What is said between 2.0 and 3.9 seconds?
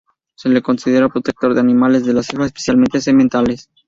de la selva, especialmente sementales.